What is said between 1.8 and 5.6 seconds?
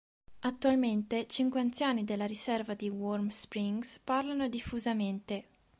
della Riserva di Warm Springs parlano diffusamente.